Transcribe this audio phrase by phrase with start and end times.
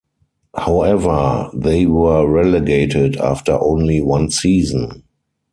[0.57, 5.03] However, they were relegated after only one season.